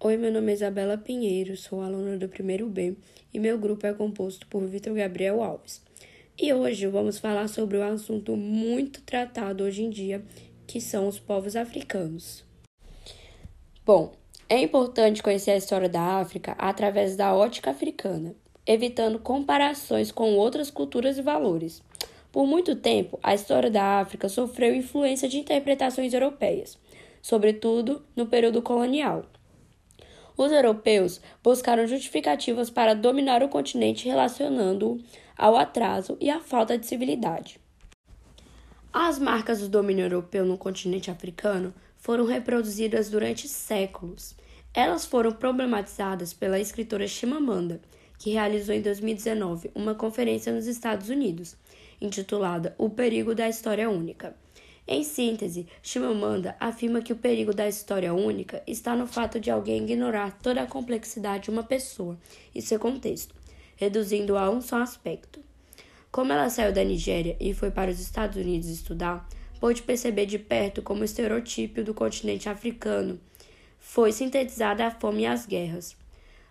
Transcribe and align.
Oi, 0.00 0.16
meu 0.16 0.30
nome 0.30 0.52
é 0.52 0.54
Isabela 0.54 0.96
Pinheiro, 0.96 1.56
sou 1.56 1.80
aluna 1.80 2.16
do 2.16 2.28
primeiro 2.28 2.68
B 2.68 2.94
e 3.34 3.40
meu 3.40 3.58
grupo 3.58 3.84
é 3.84 3.92
composto 3.92 4.46
por 4.46 4.64
Vitor 4.64 4.94
Gabriel 4.94 5.42
Alves. 5.42 5.82
E 6.38 6.52
hoje 6.52 6.86
vamos 6.86 7.18
falar 7.18 7.48
sobre 7.48 7.78
um 7.78 7.82
assunto 7.82 8.36
muito 8.36 9.02
tratado 9.02 9.64
hoje 9.64 9.82
em 9.82 9.90
dia, 9.90 10.24
que 10.68 10.80
são 10.80 11.08
os 11.08 11.18
povos 11.18 11.56
africanos. 11.56 12.44
Bom, 13.84 14.12
é 14.48 14.60
importante 14.60 15.20
conhecer 15.20 15.50
a 15.50 15.56
história 15.56 15.88
da 15.88 16.20
África 16.20 16.52
através 16.52 17.16
da 17.16 17.34
ótica 17.34 17.72
africana, 17.72 18.36
evitando 18.64 19.18
comparações 19.18 20.12
com 20.12 20.34
outras 20.34 20.70
culturas 20.70 21.18
e 21.18 21.22
valores. 21.22 21.82
Por 22.30 22.46
muito 22.46 22.76
tempo, 22.76 23.18
a 23.20 23.34
história 23.34 23.68
da 23.68 23.98
África 23.98 24.28
sofreu 24.28 24.76
influência 24.76 25.28
de 25.28 25.38
interpretações 25.38 26.14
europeias, 26.14 26.78
sobretudo 27.20 28.00
no 28.14 28.26
período 28.26 28.62
colonial. 28.62 29.26
Os 30.38 30.52
europeus 30.52 31.20
buscaram 31.42 31.84
justificativas 31.84 32.70
para 32.70 32.94
dominar 32.94 33.42
o 33.42 33.48
continente, 33.48 34.06
relacionando-o 34.06 35.00
ao 35.36 35.56
atraso 35.56 36.16
e 36.20 36.30
à 36.30 36.38
falta 36.38 36.78
de 36.78 36.86
civilidade. 36.86 37.58
As 38.92 39.18
marcas 39.18 39.60
do 39.60 39.68
domínio 39.68 40.04
europeu 40.04 40.46
no 40.46 40.56
continente 40.56 41.10
africano 41.10 41.74
foram 41.96 42.24
reproduzidas 42.24 43.10
durante 43.10 43.48
séculos. 43.48 44.36
Elas 44.72 45.04
foram 45.04 45.32
problematizadas 45.32 46.32
pela 46.32 46.60
escritora 46.60 47.08
Chimamanda, 47.08 47.80
que 48.16 48.30
realizou 48.30 48.76
em 48.76 48.80
2019 48.80 49.72
uma 49.74 49.96
conferência 49.96 50.52
nos 50.52 50.68
Estados 50.68 51.08
Unidos, 51.08 51.56
intitulada 52.00 52.76
O 52.78 52.88
Perigo 52.88 53.34
da 53.34 53.48
História 53.48 53.90
Única. 53.90 54.36
Em 54.90 55.04
síntese, 55.04 55.66
Chimamanda 55.82 56.56
afirma 56.58 57.02
que 57.02 57.12
o 57.12 57.16
perigo 57.16 57.54
da 57.54 57.68
história 57.68 58.14
única 58.14 58.62
está 58.66 58.96
no 58.96 59.06
fato 59.06 59.38
de 59.38 59.50
alguém 59.50 59.82
ignorar 59.82 60.38
toda 60.42 60.62
a 60.62 60.66
complexidade 60.66 61.44
de 61.44 61.50
uma 61.50 61.62
pessoa 61.62 62.18
e 62.54 62.62
seu 62.62 62.78
contexto, 62.78 63.34
reduzindo-a 63.76 64.44
a 64.44 64.50
um 64.50 64.62
só 64.62 64.80
aspecto. 64.80 65.40
Como 66.10 66.32
ela 66.32 66.48
saiu 66.48 66.72
da 66.72 66.82
Nigéria 66.82 67.36
e 67.38 67.52
foi 67.52 67.70
para 67.70 67.90
os 67.90 68.00
Estados 68.00 68.38
Unidos 68.38 68.68
estudar, 68.68 69.28
pôde 69.60 69.82
perceber 69.82 70.24
de 70.24 70.38
perto 70.38 70.80
como 70.80 71.02
o 71.02 71.04
estereotipo 71.04 71.82
do 71.82 71.92
continente 71.92 72.48
africano 72.48 73.20
foi 73.78 74.12
sintetizada 74.12 74.86
a 74.86 74.90
fome 74.90 75.22
e 75.22 75.26
as 75.26 75.46
guerras, 75.46 75.96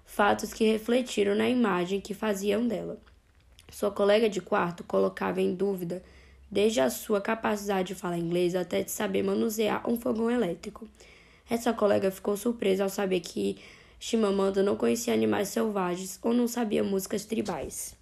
fatos 0.06 0.54
que 0.54 0.66
refletiram 0.72 1.36
na 1.36 1.50
imagem 1.50 2.00
que 2.00 2.14
faziam 2.14 2.68
dela. 2.68 2.98
Sua 3.70 3.92
colega 3.92 4.30
de 4.30 4.42
quarto 4.42 4.84
colocava 4.84 5.42
em 5.42 5.54
dúvida 5.54 6.02
desde 6.50 6.81
a 6.81 6.90
sua 6.90 7.22
capacidade 7.22 7.90
de 7.90 7.95
falar 7.95 8.17
inglês 8.17 8.56
até 8.56 8.81
de 8.84 8.92
saber 8.92 9.23
manusear 9.23 9.90
um 9.90 10.00
fogão 10.00 10.30
elétrico. 10.30 10.88
Essa 11.50 11.73
colega 11.73 12.12
ficou 12.12 12.36
surpresa 12.36 12.84
ao 12.84 12.89
saber 12.89 13.22
que 13.22 13.58
Chimamanda 14.00 14.62
não 14.62 14.76
conhecia 14.76 15.14
animais 15.14 15.50
selvagens 15.50 16.20
ou 16.23 16.34
não 16.34 16.48
sabia 16.48 16.84
músicas 16.84 17.26
tribais. 17.26 17.98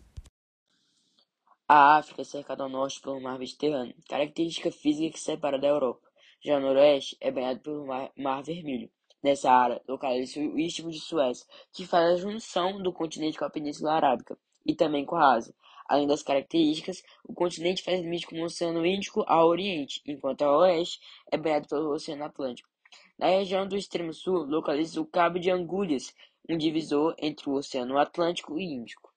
A 1.68 1.98
África 1.98 2.22
é 2.22 2.26
cercada 2.26 2.64
ao 2.64 2.70
norte 2.70 3.02
pelo 3.02 3.20
mar 3.20 3.40
Mediterrâneo, 3.40 3.96
característica 4.08 4.72
física 4.72 5.14
que 5.14 5.20
separa 5.20 5.58
da 5.58 5.68
Europa. 5.68 6.08
Já 6.44 6.58
o 6.58 6.60
noroeste 6.60 7.18
é 7.20 7.32
banhado 7.32 7.60
pelo 7.62 7.88
mar, 7.88 8.12
mar 8.16 8.44
Vermelho. 8.44 8.90
Nessa 9.24 9.52
área, 9.52 9.82
localiza-se 9.88 10.40
o 10.40 10.60
Istmo 10.60 10.92
de 10.92 11.00
Suez, 11.00 11.48
que 11.74 11.88
faz 11.88 12.06
a 12.06 12.16
junção 12.18 12.80
do 12.84 12.94
continente 12.94 13.40
com 13.40 13.46
a 13.46 13.50
Península 13.50 13.94
Arábica 13.94 14.38
e 14.64 14.76
também 14.76 15.04
com 15.04 15.16
a 15.16 15.34
Ásia. 15.34 15.56
Além 15.88 16.08
das 16.08 16.24
características, 16.24 17.04
o 17.24 17.34
continente 17.34 17.84
faz 17.84 18.02
limite 18.02 18.26
com 18.26 18.40
o 18.42 18.44
Oceano 18.44 18.86
Índico 18.86 19.24
ao 19.28 19.48
oriente, 19.48 20.02
enquanto 20.06 20.42
ao 20.42 20.60
oeste 20.62 21.00
é 21.32 21.38
banhado 21.38 21.68
pelo 21.68 21.94
Oceano 21.94 22.24
Atlântico. 22.24 22.70
Na 23.18 23.28
região 23.28 23.68
do 23.68 23.78
extremo 23.78 24.14
sul, 24.14 24.46
localiza 24.46 25.00
o 25.00 25.06
Cabo 25.06 25.40
de 25.40 25.52
Angulhas, 25.52 26.14
um 26.50 26.58
divisor 26.58 27.16
entre 27.18 27.50
o 27.50 27.54
Oceano 27.54 27.98
Atlântico 27.98 28.60
e 28.60 28.64
Índico. 28.64 29.14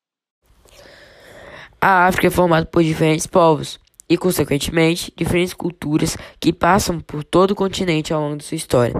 A 1.80 2.06
África 2.06 2.27
é 2.27 2.30
formada 2.30 2.66
por 2.66 2.82
diferentes 2.82 3.27
povos 3.27 3.78
e, 4.08 4.16
consequentemente, 4.16 5.12
diferentes 5.16 5.52
culturas 5.52 6.16
que 6.41 6.52
passam 6.52 6.98
por 7.00 7.22
todo 7.22 7.50
o 7.50 7.56
continente 7.56 8.12
ao 8.12 8.20
longo 8.20 8.36
de 8.36 8.44
sua 8.44 8.56
história. 8.56 8.94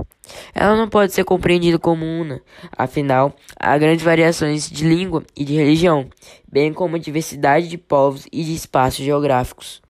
Ela 0.55 0.77
não 0.77 0.89
pode 0.89 1.13
ser 1.13 1.25
compreendida 1.25 1.79
como 1.79 2.05
una, 2.05 2.43
afinal, 2.77 3.35
há 3.59 3.77
grandes 3.79 4.05
variações 4.05 4.71
de 4.71 4.87
língua 4.87 5.25
e 5.35 5.45
de 5.45 5.55
religião, 5.55 6.09
bem 6.47 6.73
como 6.73 6.97
a 6.97 6.99
diversidade 6.99 7.69
de 7.69 7.79
povos 7.79 8.27
e 8.31 8.45
de 8.45 8.55
espaços 8.55 9.05
geográficos. 9.05 9.81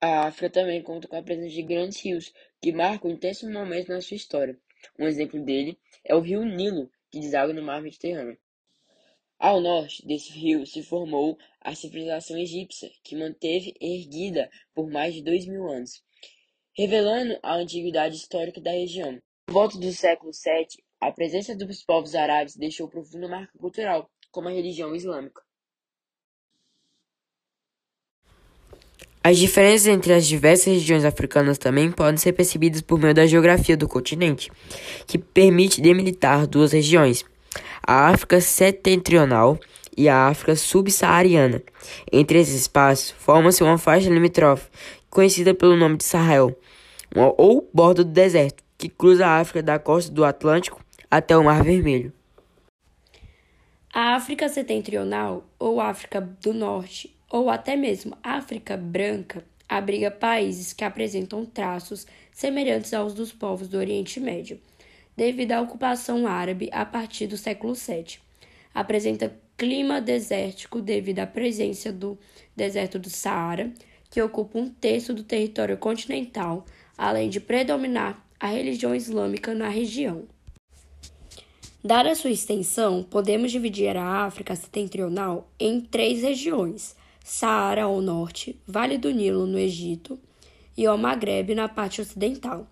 A 0.00 0.28
África 0.28 0.48
também 0.48 0.80
conta 0.80 1.08
com 1.08 1.16
a 1.16 1.22
presença 1.22 1.50
de 1.50 1.62
grandes 1.62 2.00
rios 2.02 2.32
que 2.62 2.72
marcam 2.72 3.10
intensos 3.10 3.50
momentos 3.50 3.88
na 3.88 4.00
sua 4.00 4.16
história. 4.16 4.56
Um 4.98 5.06
exemplo 5.06 5.44
dele 5.44 5.76
é 6.04 6.14
o 6.14 6.20
rio 6.20 6.44
Nilo, 6.44 6.88
que 7.10 7.20
deságua 7.20 7.52
no 7.52 7.62
mar 7.62 7.82
Mediterrâneo. 7.82 8.38
Ao 9.38 9.60
norte 9.60 10.04
desse 10.04 10.32
rio 10.32 10.66
se 10.66 10.82
formou 10.82 11.38
a 11.60 11.72
civilização 11.72 12.36
egípcia, 12.36 12.90
que 13.04 13.14
manteve 13.14 13.72
erguida 13.80 14.50
por 14.74 14.90
mais 14.90 15.14
de 15.14 15.22
dois 15.22 15.46
mil 15.46 15.70
anos, 15.70 16.02
revelando 16.76 17.38
a 17.40 17.54
antiguidade 17.54 18.16
histórica 18.16 18.60
da 18.60 18.72
região. 18.72 19.16
Por 19.46 19.52
volta 19.52 19.78
do 19.78 19.92
século 19.92 20.32
VII, 20.32 20.82
a 21.00 21.12
presença 21.12 21.54
dos 21.54 21.84
povos 21.84 22.16
árabes 22.16 22.56
deixou 22.56 22.88
profunda 22.88 23.28
marca 23.28 23.56
cultural, 23.56 24.10
como 24.32 24.48
a 24.48 24.52
religião 24.52 24.92
islâmica. 24.92 25.40
As 29.22 29.38
diferenças 29.38 29.86
entre 29.86 30.14
as 30.14 30.26
diversas 30.26 30.66
regiões 30.66 31.04
africanas 31.04 31.58
também 31.58 31.92
podem 31.92 32.16
ser 32.16 32.32
percebidas 32.32 32.80
por 32.80 32.98
meio 32.98 33.14
da 33.14 33.26
geografia 33.26 33.76
do 33.76 33.86
continente, 33.86 34.50
que 35.06 35.16
permite 35.16 35.80
delimitar 35.80 36.44
duas 36.46 36.72
regiões 36.72 37.24
a 37.88 38.10
África 38.10 38.38
Setentrional 38.38 39.58
e 39.96 40.10
a 40.10 40.26
África 40.26 40.54
Subsaariana. 40.54 41.62
Entre 42.12 42.38
esses 42.38 42.54
espaços, 42.54 43.12
forma-se 43.12 43.62
uma 43.62 43.78
faixa 43.78 44.10
limítrofe, 44.10 44.68
conhecida 45.08 45.54
pelo 45.54 45.74
nome 45.74 45.96
de 45.96 46.04
Sahel, 46.04 46.54
ou 47.16 47.66
borda 47.72 48.04
do 48.04 48.10
deserto, 48.10 48.62
que 48.76 48.90
cruza 48.90 49.26
a 49.26 49.40
África 49.40 49.62
da 49.62 49.78
costa 49.78 50.12
do 50.12 50.22
Atlântico 50.22 50.84
até 51.10 51.34
o 51.34 51.42
Mar 51.42 51.64
Vermelho. 51.64 52.12
A 53.90 54.16
África 54.16 54.50
Setentrional, 54.50 55.48
ou 55.58 55.80
África 55.80 56.20
do 56.20 56.52
Norte, 56.52 57.16
ou 57.30 57.48
até 57.48 57.74
mesmo 57.74 58.18
África 58.22 58.76
Branca, 58.76 59.42
abriga 59.66 60.10
países 60.10 60.74
que 60.74 60.84
apresentam 60.84 61.46
traços 61.46 62.06
semelhantes 62.32 62.92
aos 62.92 63.14
dos 63.14 63.32
povos 63.32 63.66
do 63.66 63.78
Oriente 63.78 64.20
Médio 64.20 64.60
devido 65.18 65.50
à 65.50 65.60
ocupação 65.60 66.28
árabe 66.28 66.70
a 66.72 66.86
partir 66.86 67.26
do 67.26 67.36
século 67.36 67.74
VII. 67.74 68.20
Apresenta 68.72 69.36
clima 69.56 70.00
desértico 70.00 70.80
devido 70.80 71.18
à 71.18 71.26
presença 71.26 71.90
do 71.90 72.16
deserto 72.54 73.00
do 73.00 73.10
Saara, 73.10 73.72
que 74.08 74.22
ocupa 74.22 74.60
um 74.60 74.68
terço 74.68 75.12
do 75.12 75.24
território 75.24 75.76
continental, 75.76 76.64
além 76.96 77.28
de 77.28 77.40
predominar 77.40 78.24
a 78.38 78.46
religião 78.46 78.94
islâmica 78.94 79.52
na 79.52 79.68
região. 79.68 80.22
Dada 81.84 82.14
sua 82.14 82.30
extensão, 82.30 83.02
podemos 83.02 83.50
dividir 83.50 83.96
a 83.96 84.24
África 84.24 84.54
setentrional 84.54 85.50
em 85.58 85.80
três 85.80 86.22
regiões: 86.22 86.94
Saara 87.24 87.82
ao 87.82 88.00
norte, 88.00 88.56
Vale 88.64 88.96
do 88.96 89.10
Nilo 89.10 89.48
no 89.48 89.58
Egito 89.58 90.16
e 90.76 90.86
o 90.86 90.96
Maghreb 90.96 91.56
na 91.56 91.68
parte 91.68 92.00
ocidental 92.00 92.68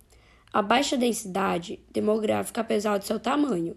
a 0.56 0.62
baixa 0.62 0.97
densidade 0.97 1.81
demográfica 1.93 2.62
apesar 2.62 2.97
do 2.97 3.05
seu 3.05 3.21
tamanho. 3.21 3.77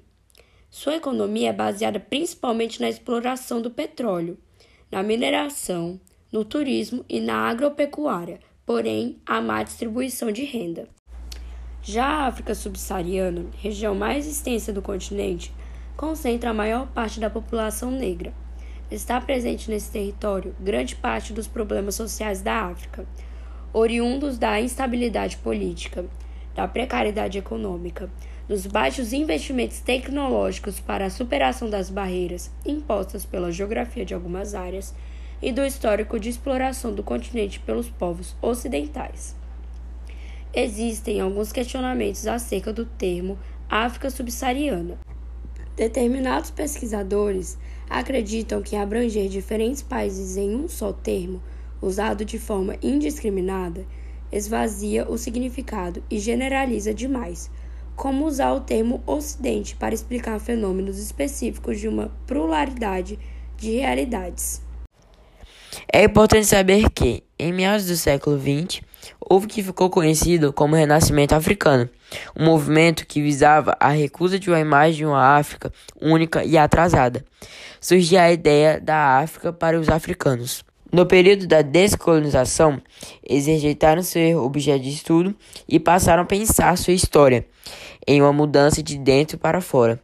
Sua 0.69 0.95
economia 0.95 1.49
é 1.49 1.53
baseada 1.53 1.99
principalmente 1.99 2.79
na 2.79 2.87
exploração 2.87 3.61
do 3.61 3.69
petróleo, 3.69 4.37
na 4.89 5.03
mineração, 5.03 5.99
no 6.31 6.45
turismo 6.45 7.03
e 7.09 7.19
na 7.19 7.35
agropecuária, 7.49 8.39
porém 8.65 9.21
há 9.25 9.41
má 9.41 9.61
distribuição 9.61 10.31
de 10.31 10.45
renda. 10.45 10.87
Já 11.83 12.05
a 12.05 12.27
África 12.27 12.55
subsaariana, 12.55 13.47
região 13.57 13.93
mais 13.93 14.25
extensa 14.25 14.71
do 14.71 14.81
continente, 14.81 15.53
concentra 15.97 16.51
a 16.51 16.53
maior 16.53 16.87
parte 16.87 17.19
da 17.19 17.29
população 17.29 17.91
negra. 17.91 18.33
Está 18.89 19.19
presente 19.19 19.69
nesse 19.69 19.91
território 19.91 20.55
grande 20.61 20.95
parte 20.95 21.33
dos 21.33 21.45
problemas 21.45 21.95
sociais 21.95 22.41
da 22.41 22.67
África, 22.67 23.05
oriundos 23.73 24.37
da 24.37 24.61
instabilidade 24.61 25.35
política, 25.35 26.05
da 26.59 26.67
precariedade 26.67 27.37
econômica, 27.37 28.11
dos 28.45 28.65
baixos 28.65 29.13
investimentos 29.13 29.79
tecnológicos 29.79 30.77
para 30.77 31.05
a 31.05 31.09
superação 31.09 31.69
das 31.69 31.89
barreiras 31.89 32.51
impostas 32.65 33.23
pela 33.23 33.49
geografia 33.49 34.03
de 34.03 34.13
algumas 34.13 34.53
áreas 34.53 34.93
e 35.41 35.53
do 35.53 35.65
histórico 35.65 36.19
de 36.19 36.27
exploração 36.27 36.93
do 36.93 37.01
continente 37.01 37.61
pelos 37.61 37.87
povos 37.87 38.35
ocidentais. 38.41 39.37
Existem 40.53 41.21
alguns 41.21 41.53
questionamentos 41.53 42.27
acerca 42.27 42.73
do 42.73 42.83
termo 42.83 43.39
África 43.69 44.09
subsaariana. 44.09 44.97
Determinados 45.77 46.51
pesquisadores 46.51 47.57
acreditam 47.89 48.61
que 48.61 48.75
abranger 48.75 49.29
diferentes 49.29 49.81
países 49.81 50.35
em 50.35 50.53
um 50.57 50.67
só 50.67 50.91
termo, 50.91 51.41
usado 51.81 52.25
de 52.25 52.37
forma 52.37 52.75
indiscriminada, 52.83 53.85
esvazia 54.31 55.09
o 55.09 55.17
significado 55.17 56.03
e 56.09 56.19
generaliza 56.19 56.93
demais, 56.93 57.49
como 57.95 58.25
usar 58.25 58.53
o 58.53 58.61
termo 58.61 59.03
Ocidente 59.05 59.75
para 59.75 59.93
explicar 59.93 60.39
fenômenos 60.39 60.97
específicos 60.97 61.79
de 61.79 61.87
uma 61.87 62.11
pluralidade 62.25 63.19
de 63.57 63.77
realidades. 63.77 64.61
É 65.91 66.03
importante 66.03 66.45
saber 66.45 66.89
que, 66.89 67.23
em 67.37 67.51
meados 67.51 67.87
do 67.87 67.95
século 67.95 68.39
XX, 68.39 68.81
houve 69.19 69.45
o 69.45 69.49
que 69.49 69.63
ficou 69.63 69.89
conhecido 69.89 70.53
como 70.53 70.75
Renascimento 70.75 71.35
Africano, 71.35 71.89
um 72.35 72.45
movimento 72.45 73.05
que 73.05 73.21
visava 73.21 73.75
a 73.79 73.89
recusa 73.89 74.39
de 74.39 74.49
uma 74.49 74.59
imagem 74.59 74.97
de 74.97 75.05
uma 75.05 75.37
África 75.37 75.71
única 76.01 76.43
e 76.43 76.57
atrasada. 76.57 77.25
Surgia 77.81 78.23
a 78.23 78.31
ideia 78.31 78.79
da 78.79 79.19
África 79.19 79.51
para 79.53 79.79
os 79.79 79.89
africanos. 79.89 80.63
No 80.91 81.05
período 81.05 81.45
da 81.45 81.61
descolonização, 81.61 82.81
eles 83.23 83.45
rejeitaram 83.45 84.01
ser 84.01 84.35
objeto 84.35 84.83
de 84.83 84.89
estudo 84.89 85.35
e 85.67 85.79
passaram 85.79 86.23
a 86.23 86.25
pensar 86.25 86.75
sua 86.77 86.93
história 86.93 87.45
em 88.07 88.19
uma 88.21 88.33
mudança 88.33 88.81
de 88.81 88.97
dentro 88.97 89.37
para 89.37 89.61
fora, 89.61 90.01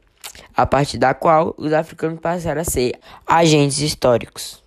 a 0.56 0.64
partir 0.64 1.00
da 1.00 1.16
qual 1.16 1.56
os 1.58 1.74
africanos 1.74 2.20
passaram 2.20 2.62
a 2.62 2.66
ser 2.66 3.00
agentes 3.26 3.80
históricos. 3.80 4.64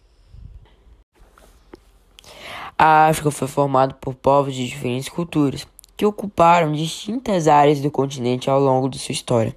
A 2.77 3.07
África 3.09 3.31
foi 3.31 3.47
formada 3.47 3.95
por 3.95 4.15
povos 4.15 4.55
de 4.55 4.67
diferentes 4.67 5.09
culturas 5.09 5.67
que 5.97 6.07
ocuparam 6.07 6.73
distintas 6.73 7.47
áreas 7.47 7.81
do 7.81 7.91
continente 7.91 8.51
ao 8.51 8.61
longo 8.61 8.89
de 8.89 8.99
sua 8.99 9.13
história. 9.13 9.55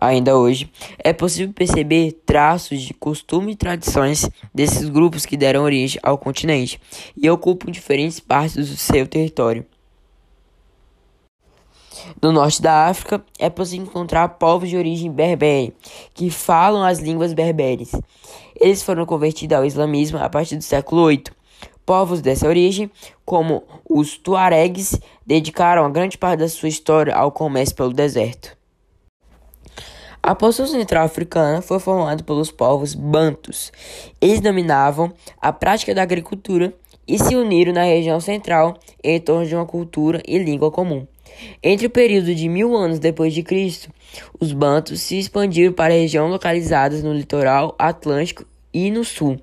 Ainda 0.00 0.36
hoje, 0.36 0.70
é 0.98 1.12
possível 1.12 1.52
perceber 1.52 2.12
traços 2.26 2.82
de 2.82 2.92
costume 2.94 3.52
e 3.52 3.56
tradições 3.56 4.28
desses 4.54 4.88
grupos 4.88 5.24
que 5.24 5.36
deram 5.36 5.62
origem 5.62 6.00
ao 6.02 6.18
continente 6.18 6.80
e 7.16 7.28
ocupam 7.30 7.70
diferentes 7.70 8.20
partes 8.20 8.56
do 8.56 8.76
seu 8.76 9.06
território. 9.06 9.64
No 12.20 12.32
norte 12.32 12.60
da 12.60 12.88
África, 12.88 13.24
é 13.38 13.48
possível 13.48 13.86
encontrar 13.86 14.28
povos 14.30 14.68
de 14.68 14.76
origem 14.76 15.10
berbere, 15.10 15.74
que 16.12 16.28
falam 16.30 16.82
as 16.82 16.98
línguas 16.98 17.32
berberes. 17.32 17.92
Eles 18.60 18.82
foram 18.82 19.06
convertidos 19.06 19.56
ao 19.56 19.64
islamismo 19.64 20.18
a 20.18 20.28
partir 20.28 20.56
do 20.56 20.62
século 20.62 21.08
VIII 21.08 21.24
Povos 21.86 22.22
dessa 22.22 22.48
origem, 22.48 22.90
como 23.26 23.62
os 23.88 24.16
tuaregues, 24.16 24.98
dedicaram 25.26 25.84
a 25.84 25.90
grande 25.90 26.16
parte 26.16 26.40
da 26.40 26.48
sua 26.48 26.68
história 26.68 27.14
ao 27.14 27.30
comércio 27.30 27.76
pelo 27.76 27.92
deserto. 27.92 28.56
A 30.26 30.34
posição 30.34 30.66
central 30.66 31.04
africana 31.04 31.60
foi 31.60 31.78
formada 31.78 32.24
pelos 32.24 32.50
povos 32.50 32.94
bantus. 32.94 33.70
Eles 34.18 34.40
dominavam 34.40 35.12
a 35.38 35.52
prática 35.52 35.94
da 35.94 36.00
agricultura 36.00 36.72
e 37.06 37.18
se 37.18 37.36
uniram 37.36 37.74
na 37.74 37.82
região 37.82 38.18
central 38.20 38.78
em 39.02 39.20
torno 39.20 39.46
de 39.46 39.54
uma 39.54 39.66
cultura 39.66 40.22
e 40.26 40.38
língua 40.38 40.70
comum. 40.70 41.06
Entre 41.62 41.86
o 41.86 41.90
período 41.90 42.34
de 42.34 42.48
mil 42.48 42.74
anos 42.74 42.98
depois 42.98 43.34
de 43.34 43.42
Cristo, 43.42 43.90
os 44.40 44.54
bantus 44.54 45.02
se 45.02 45.18
expandiram 45.18 45.74
para 45.74 45.92
regiões 45.92 46.30
localizadas 46.30 47.02
no 47.02 47.12
litoral 47.12 47.74
atlântico 47.78 48.46
e 48.72 48.90
no 48.90 49.04
sul, 49.04 49.38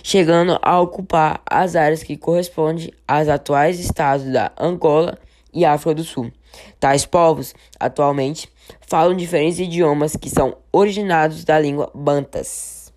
chegando 0.00 0.56
a 0.62 0.80
ocupar 0.80 1.42
as 1.44 1.74
áreas 1.74 2.04
que 2.04 2.16
correspondem 2.16 2.92
aos 3.08 3.26
atuais 3.26 3.80
estados 3.80 4.26
da 4.26 4.52
Angola 4.56 5.18
e 5.52 5.64
África 5.64 5.92
do 5.92 6.04
Sul. 6.04 6.30
Tais 6.78 7.06
povos, 7.06 7.54
atualmente, 7.78 8.48
falam 8.86 9.16
diferentes 9.16 9.58
idiomas 9.58 10.16
que 10.16 10.30
são 10.30 10.56
originados 10.72 11.44
da 11.44 11.58
língua 11.58 11.90
bantas. 11.94 12.92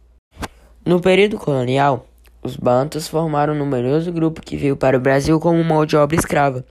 No 0.85 1.01
período 1.01 1.37
colonial, 1.37 2.05
os 2.41 2.55
bantus 2.55 3.07
formaram 3.07 3.53
um 3.53 3.57
numeroso 3.57 4.11
grupo 4.11 4.41
que 4.41 4.55
veio 4.55 4.77
para 4.77 4.95
o 4.95 5.01
Brasil 5.01 5.39
como 5.39 5.61
mão 5.63 5.85
de 5.85 5.97
obra 5.97 6.15
escrava, 6.15 6.63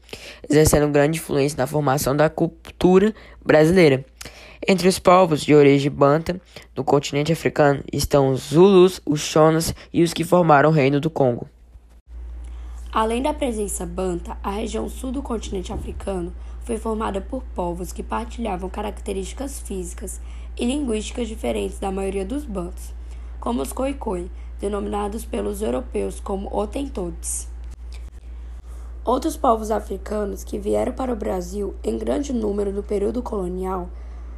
exercendo 0.48 0.90
grande 0.90 1.18
influência 1.18 1.58
na 1.58 1.66
formação 1.66 2.16
da 2.16 2.30
cultura 2.30 3.14
brasileira. 3.44 4.04
Entre 4.66 4.88
os 4.88 4.98
povos 4.98 5.42
de 5.42 5.54
origem 5.54 5.90
banta 5.90 6.40
no 6.74 6.82
continente 6.82 7.32
africano 7.32 7.84
estão 7.92 8.30
os 8.30 8.48
Zulus, 8.48 9.00
os 9.04 9.20
Shonas 9.20 9.74
e 9.92 10.02
os 10.02 10.14
que 10.14 10.24
formaram 10.24 10.70
o 10.70 10.72
Reino 10.72 10.98
do 10.98 11.10
Congo. 11.10 11.46
Além 12.90 13.20
da 13.20 13.34
presença 13.34 13.84
banta, 13.84 14.38
a 14.42 14.52
região 14.52 14.88
sul 14.88 15.12
do 15.12 15.20
continente 15.20 15.70
africano 15.70 16.32
foi 16.66 16.78
formada 16.78 17.20
por 17.20 17.44
povos 17.54 17.92
que 17.92 18.02
partilhavam 18.02 18.68
características 18.68 19.60
físicas 19.60 20.20
e 20.56 20.66
linguísticas 20.66 21.28
diferentes 21.28 21.78
da 21.78 21.92
maioria 21.92 22.24
dos 22.24 22.44
bantos, 22.44 22.92
como 23.38 23.62
os 23.62 23.72
khoikhoi, 23.72 24.28
denominados 24.58 25.24
pelos 25.24 25.62
europeus 25.62 26.18
como 26.18 26.52
Otentotes. 26.52 27.48
Outros 29.04 29.36
povos 29.36 29.70
africanos 29.70 30.42
que 30.42 30.58
vieram 30.58 30.92
para 30.92 31.12
o 31.12 31.16
Brasil 31.16 31.76
em 31.84 31.96
grande 31.96 32.32
número 32.32 32.72
no 32.72 32.82
período 32.82 33.22
colonial 33.22 33.88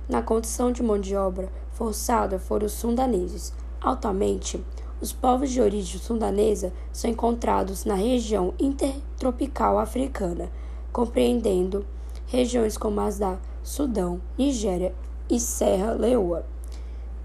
na 0.06 0.20
condição 0.20 0.70
de 0.70 0.82
mão 0.82 1.00
de 1.00 1.16
obra 1.16 1.50
forçada 1.72 2.38
foram 2.38 2.66
os 2.66 2.72
sundaneses. 2.72 3.54
Altamente, 3.80 4.62
os 5.00 5.14
povos 5.14 5.50
de 5.50 5.62
origem 5.62 5.98
sundanesa 5.98 6.74
são 6.92 7.10
encontrados 7.10 7.86
na 7.86 7.94
região 7.94 8.52
intertropical 8.58 9.78
africana, 9.78 10.50
compreendendo 10.92 11.86
regiões 12.28 12.76
como 12.76 13.00
as 13.00 13.18
da 13.18 13.38
Sudão, 13.62 14.20
Nigéria 14.38 14.94
e 15.28 15.40
Serra 15.40 15.92
Leoa. 15.92 16.46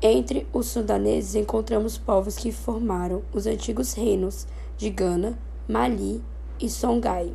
Entre 0.01 0.47
os 0.51 0.67
sundaneses 0.67 1.35
encontramos 1.35 1.97
povos 1.97 2.35
que 2.35 2.51
formaram 2.51 3.21
os 3.31 3.45
antigos 3.45 3.93
reinos 3.93 4.47
de 4.77 4.89
Gana, 4.89 5.37
Mali 5.67 6.21
e 6.59 6.69
Songhai. 6.69 7.31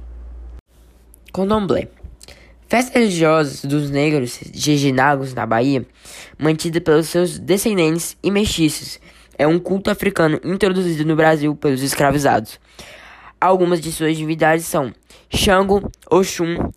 Condomblé 1.33 1.89
Festas 2.69 2.95
religiosas 2.95 3.65
dos 3.65 3.91
negros 3.91 4.41
jejenagos 4.53 5.33
na 5.33 5.47
Bahia, 5.47 5.87
mantida 6.39 6.83
pelos 6.83 7.09
seus 7.09 7.39
descendentes 7.39 8.15
e 8.23 8.31
mestiços, 8.31 9.01
é 9.39 9.47
um 9.47 9.59
culto 9.59 9.91
africano 9.91 10.39
introduzido 10.45 11.03
no 11.07 11.17
Brasil 11.17 11.57
pelos 11.57 11.83
escravizados. 11.83 12.61
Algumas 13.41 13.81
de 13.81 13.91
suas 13.91 14.19
divindades 14.19 14.67
são 14.67 14.93
Xango, 15.31 15.91
Oxum, 16.11 16.71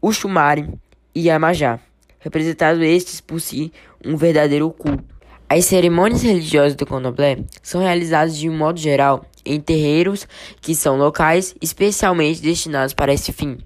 Uxumari 0.00 0.68
e 1.14 1.28
Yamajá, 1.28 1.80
representados 2.18 2.82
estes 2.82 3.20
por 3.20 3.40
si 3.40 3.72
um 4.04 4.16
verdadeiro 4.16 4.70
culto. 4.70 5.04
As 5.48 5.64
cerimônias 5.64 6.22
religiosas 6.22 6.74
do 6.74 6.84
candomblé 6.84 7.38
são 7.62 7.80
realizadas 7.80 8.36
de 8.36 8.50
um 8.50 8.56
modo 8.56 8.80
geral 8.80 9.24
em 9.44 9.60
terreiros 9.60 10.26
que 10.60 10.74
são 10.74 10.98
locais 10.98 11.54
especialmente 11.62 12.42
destinados 12.42 12.92
para 12.92 13.12
esse 13.14 13.32
fim. 13.32 13.58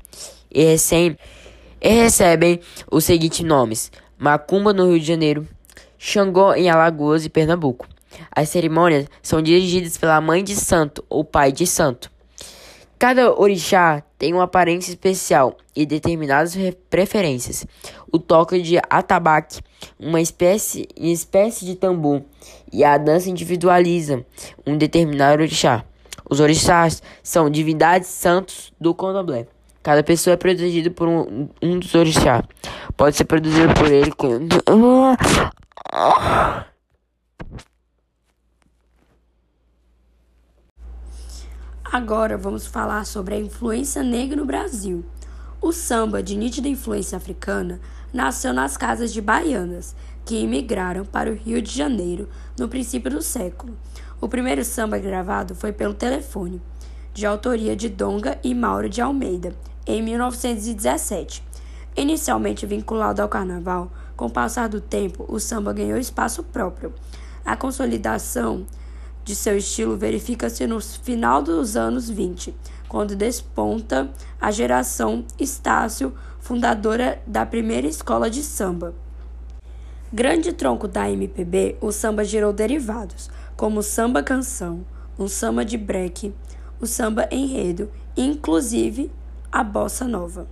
E 0.50 0.62
recém 0.62 1.16
e 1.80 1.88
recebem 1.88 2.60
os 2.90 3.04
seguintes 3.04 3.40
nomes: 3.44 3.90
Macumba 4.18 4.72
no 4.72 4.90
Rio 4.90 5.00
de 5.00 5.06
Janeiro, 5.06 5.48
Xangô 5.98 6.52
em 6.52 6.68
Alagoas 6.68 7.24
e 7.24 7.30
Pernambuco. 7.30 7.88
As 8.30 8.50
cerimônias 8.50 9.06
são 9.22 9.40
dirigidas 9.40 9.96
pela 9.96 10.20
mãe 10.20 10.44
de 10.44 10.54
santo 10.54 11.02
ou 11.08 11.24
pai 11.24 11.50
de 11.50 11.66
santo. 11.66 12.10
Cada 13.00 13.32
orixá 13.32 14.02
tem 14.18 14.34
uma 14.34 14.42
aparência 14.42 14.90
especial 14.90 15.56
e 15.74 15.86
determinadas 15.86 16.54
preferências. 16.90 17.66
O 18.12 18.18
toque 18.18 18.60
de 18.60 18.76
atabaque, 18.90 19.62
uma 19.98 20.20
espécie, 20.20 20.86
espécie 20.94 21.64
de 21.64 21.76
tambor, 21.76 22.22
e 22.70 22.84
a 22.84 22.98
dança 22.98 23.30
individualiza 23.30 24.22
um 24.66 24.76
determinado 24.76 25.40
orixá. 25.40 25.82
Os 26.28 26.40
orixás 26.40 27.02
são 27.22 27.48
divindades 27.48 28.10
santos 28.10 28.70
do 28.78 28.94
candomblé. 28.94 29.46
Cada 29.82 30.02
pessoa 30.02 30.34
é 30.34 30.36
protegida 30.36 30.90
por 30.90 31.08
um, 31.08 31.48
um 31.62 31.78
dos 31.78 31.94
orixás. 31.94 32.42
Pode 32.98 33.16
ser 33.16 33.24
produzido 33.24 33.72
por 33.72 33.90
ele 33.90 34.12
com. 34.12 34.46
Agora 41.92 42.38
vamos 42.38 42.68
falar 42.68 43.04
sobre 43.04 43.34
a 43.34 43.40
influência 43.40 44.00
negra 44.00 44.36
no 44.36 44.44
Brasil. 44.44 45.04
O 45.60 45.72
samba, 45.72 46.22
de 46.22 46.36
nítida 46.36 46.68
influência 46.68 47.18
africana, 47.18 47.80
nasceu 48.12 48.52
nas 48.52 48.76
casas 48.76 49.12
de 49.12 49.20
baianas, 49.20 49.96
que 50.24 50.38
imigraram 50.38 51.04
para 51.04 51.28
o 51.28 51.34
Rio 51.34 51.60
de 51.60 51.76
Janeiro 51.76 52.28
no 52.56 52.68
princípio 52.68 53.10
do 53.10 53.20
século. 53.20 53.76
O 54.20 54.28
primeiro 54.28 54.64
samba 54.64 54.98
gravado 54.98 55.52
foi 55.56 55.72
pelo 55.72 55.92
telefone, 55.92 56.62
de 57.12 57.26
autoria 57.26 57.74
de 57.74 57.88
Donga 57.88 58.38
e 58.44 58.54
Mauro 58.54 58.88
de 58.88 59.00
Almeida, 59.00 59.52
em 59.84 60.00
1917. 60.00 61.42
Inicialmente 61.96 62.66
vinculado 62.66 63.20
ao 63.20 63.28
carnaval, 63.28 63.90
com 64.16 64.26
o 64.26 64.30
passar 64.30 64.68
do 64.68 64.80
tempo, 64.80 65.26
o 65.28 65.40
samba 65.40 65.72
ganhou 65.72 65.98
espaço 65.98 66.44
próprio. 66.44 66.94
A 67.44 67.56
consolidação 67.56 68.64
de 69.30 69.36
seu 69.36 69.56
estilo 69.56 69.96
verifica-se 69.96 70.66
no 70.66 70.80
final 70.80 71.40
dos 71.40 71.76
anos 71.76 72.10
20, 72.10 72.52
quando 72.88 73.14
desponta 73.14 74.10
a 74.40 74.50
geração 74.50 75.24
Estácio, 75.38 76.12
fundadora 76.40 77.22
da 77.24 77.46
primeira 77.46 77.86
escola 77.86 78.28
de 78.28 78.42
samba. 78.42 78.92
Grande 80.12 80.52
tronco 80.52 80.88
da 80.88 81.08
MPB, 81.08 81.76
o 81.80 81.92
samba 81.92 82.24
gerou 82.24 82.52
derivados, 82.52 83.30
como 83.56 83.78
o 83.78 83.82
samba 83.84 84.20
canção, 84.20 84.84
o 85.16 85.28
samba 85.28 85.64
de 85.64 85.78
break, 85.78 86.34
o 86.80 86.86
samba 86.86 87.28
enredo, 87.30 87.88
inclusive 88.16 89.12
a 89.52 89.62
bossa 89.62 90.08
nova. 90.08 90.48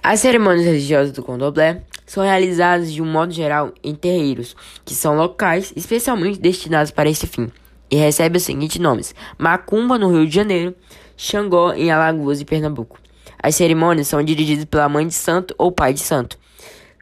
As 0.00 0.20
cerimônias 0.20 0.64
religiosas 0.64 1.12
do 1.12 1.24
candomblé 1.24 1.82
são 2.08 2.24
realizadas 2.24 2.90
de 2.90 3.02
um 3.02 3.06
modo 3.06 3.32
geral 3.32 3.72
em 3.84 3.94
terreiros, 3.94 4.56
que 4.84 4.94
são 4.94 5.14
locais 5.14 5.72
especialmente 5.76 6.40
destinados 6.40 6.90
para 6.90 7.08
esse 7.08 7.26
fim, 7.26 7.52
e 7.90 7.96
recebem 7.96 8.38
os 8.38 8.42
seguintes 8.42 8.80
nomes: 8.80 9.14
Macumba 9.36 9.98
no 9.98 10.10
Rio 10.10 10.26
de 10.26 10.34
Janeiro, 10.34 10.74
Xangó 11.16 11.74
em 11.74 11.90
Alagoas 11.90 12.40
e 12.40 12.46
Pernambuco. 12.46 12.98
As 13.40 13.54
cerimônias 13.54 14.08
são 14.08 14.22
dirigidas 14.22 14.64
pela 14.64 14.88
mãe 14.88 15.06
de 15.06 15.14
santo 15.14 15.54
ou 15.58 15.70
pai 15.70 15.92
de 15.92 16.00
santo. 16.00 16.38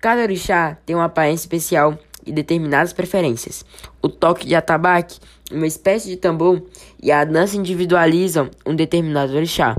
Cada 0.02 0.22
orixá 0.22 0.76
tem 0.84 0.94
uma 0.94 1.06
aparência 1.06 1.44
especial 1.44 1.96
e 2.26 2.32
determinadas 2.32 2.92
preferências. 2.92 3.64
O 4.02 4.08
toque 4.08 4.46
de 4.46 4.56
atabaque, 4.56 5.18
uma 5.50 5.66
espécie 5.66 6.08
de 6.08 6.16
tambor, 6.16 6.62
e 7.00 7.12
a 7.12 7.25
dança 7.25 7.56
individualizam 7.56 8.50
um 8.66 8.75
determinado 8.75 9.34
orixá. 9.34 9.76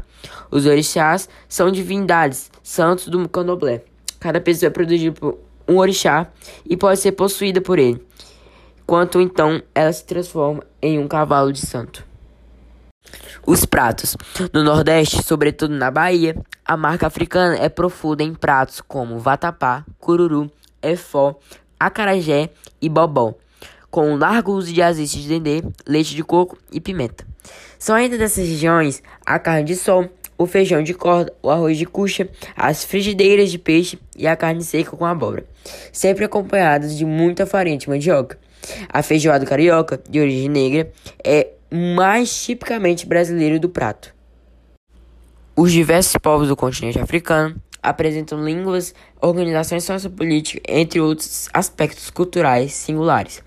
Os 0.50 0.66
orixás 0.66 1.28
são 1.50 1.70
divindades, 1.70 2.50
santos 2.64 3.10
do 3.10 3.28
candomblé. 3.28 3.84
Cada 4.28 4.42
pessoa 4.42 4.68
é 4.68 4.70
produzida 4.70 5.14
por 5.18 5.40
um 5.66 5.78
orixá 5.78 6.28
e 6.70 6.76
pode 6.76 7.00
ser 7.00 7.14
possuída 7.14 7.62
por 7.62 7.80
ele, 7.80 8.06
quanto 8.86 9.22
então 9.22 9.64
ela 9.74 9.94
se 9.94 10.06
transforma 10.06 10.62
em 10.82 11.00
um 11.00 11.08
cavalo 11.08 11.54
de 11.54 11.66
santo. 11.66 12.06
Os 13.46 13.64
pratos. 13.64 14.18
No 14.52 14.66
Nordeste, 14.66 15.24
sobretudo 15.24 15.74
na 15.74 15.90
Bahia, 15.90 16.36
a 16.66 16.76
marca 16.76 17.08
africana 17.08 17.56
é 17.56 17.70
profunda 17.70 18.22
em 18.22 18.36
pratos 18.36 18.82
como 18.82 19.18
vatapá, 19.18 19.86
cururu, 19.98 20.52
efó, 20.82 21.40
acarajé 21.80 22.50
e 22.82 22.90
bobó, 22.90 23.34
com 23.90 24.12
um 24.12 24.18
largo 24.18 24.52
uso 24.52 24.74
de 24.74 24.82
azeite 24.82 25.22
de 25.22 25.30
dendê, 25.30 25.64
leite 25.88 26.14
de 26.14 26.22
coco 26.22 26.58
e 26.70 26.82
pimenta. 26.82 27.26
São 27.80 27.96
ainda 27.96 28.18
dessas 28.18 28.46
regiões 28.46 29.02
a 29.26 29.40
carne 29.40 29.64
de 29.64 29.78
sol, 29.78 30.10
o 30.38 30.46
feijão 30.46 30.84
de 30.84 30.94
corda, 30.94 31.34
o 31.42 31.50
arroz 31.50 31.78
de 31.78 31.86
cuxa, 31.86 32.30
as 32.56 32.84
frigideiras 32.84 33.50
de 33.50 33.58
peixe 33.58 33.98
e 34.16 34.28
a 34.28 34.36
carne 34.36 34.64
seca 34.64 34.96
com 34.96 35.06
abóbora, 35.06 35.46
sempre 35.92 36.24
acompanhadas 36.24 36.98
de 36.98 37.06
muita 37.06 37.46
farinha 37.46 37.78
de 37.78 37.90
mandioca. 37.90 38.38
A 38.90 39.02
feijoada 39.02 39.46
carioca, 39.46 40.00
de 40.10 40.20
origem 40.20 40.50
negra, 40.50 40.92
é 41.24 41.50
mais 41.72 42.44
tipicamente 42.44 43.06
brasileiro 43.06 43.60
do 43.60 43.70
prato. 43.70 44.14
Os 45.56 45.72
diversos 45.72 46.16
povos 46.18 46.48
do 46.48 46.56
continente 46.56 47.00
africano 47.00 47.56
apresentam 47.82 48.44
línguas, 48.44 48.94
organizações 49.22 49.84
sociopolíticas, 49.84 50.62
entre 50.68 51.00
outros 51.00 51.50
aspectos 51.54 52.10
culturais 52.10 52.74
singulares. 52.74 53.42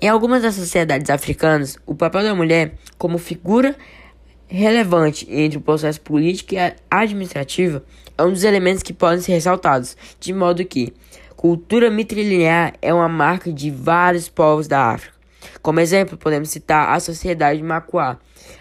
Em 0.00 0.08
algumas 0.08 0.42
das 0.42 0.54
sociedades 0.54 1.10
africanas, 1.10 1.78
o 1.86 1.94
papel 1.94 2.22
da 2.22 2.34
mulher 2.34 2.74
como 2.96 3.18
figura 3.18 3.76
relevante 4.50 5.26
entre 5.30 5.58
o 5.58 5.60
processo 5.60 6.00
político 6.00 6.54
e 6.54 6.74
administrativo 6.90 7.80
é 8.18 8.22
um 8.22 8.32
dos 8.32 8.44
elementos 8.44 8.82
que 8.82 8.92
podem 8.92 9.20
ser 9.20 9.32
ressaltados, 9.32 9.96
de 10.18 10.32
modo 10.32 10.64
que 10.64 10.92
cultura 11.36 11.90
matrilinear 11.90 12.74
é 12.82 12.92
uma 12.92 13.08
marca 13.08 13.52
de 13.52 13.70
vários 13.70 14.28
povos 14.28 14.66
da 14.66 14.90
África. 14.90 15.14
Como 15.62 15.80
exemplo, 15.80 16.18
podemos 16.18 16.50
citar 16.50 16.90
a 16.90 17.00
sociedade 17.00 17.58
de 17.58 17.64
Macuá, 17.64 18.18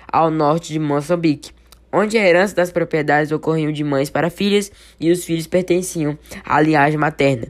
ao 0.08 0.30
norte 0.32 0.72
de 0.72 0.80
Moçambique, 0.80 1.52
onde 1.92 2.18
a 2.18 2.26
herança 2.26 2.56
das 2.56 2.72
propriedades 2.72 3.32
ocorria 3.32 3.74
de 3.74 3.84
mães 3.84 4.10
para 4.10 4.30
filhas 4.30 4.72
e 5.00 5.12
os 5.12 5.26
filhos 5.26 5.48
pertenciam 5.48 6.18
à 6.46 6.62
linhagem 6.62 7.00
materna. 7.00 7.48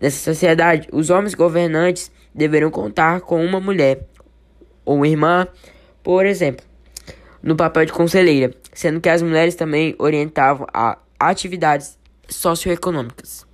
Nessa 0.00 0.18
sociedade, 0.18 0.88
os 0.92 1.08
homens 1.08 1.34
governantes 1.34 2.10
deveriam 2.34 2.70
contar 2.70 3.20
com 3.20 3.42
uma 3.44 3.60
mulher 3.60 4.06
ou 4.84 5.06
irmã, 5.06 5.46
por 6.02 6.26
exemplo, 6.26 6.65
no 7.46 7.54
papel 7.54 7.86
de 7.86 7.92
conselheira, 7.92 8.52
sendo 8.74 9.00
que 9.00 9.08
as 9.08 9.22
mulheres 9.22 9.54
também 9.54 9.94
orientavam 10.00 10.66
a 10.74 10.98
atividades 11.18 11.96
socioeconômicas. 12.28 13.46